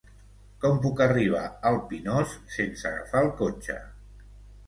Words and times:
Com 0.61 0.77
puc 0.85 1.01
arribar 1.05 1.41
al 1.71 1.75
Pinós 1.91 2.33
sense 2.55 2.89
agafar 2.91 3.23
el 3.27 3.29
cotxe? 3.43 3.77